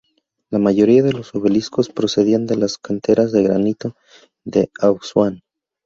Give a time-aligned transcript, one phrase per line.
[0.49, 3.95] La mayoría de los obeliscos procedían de las canteras de granito
[4.43, 5.41] de Asuán.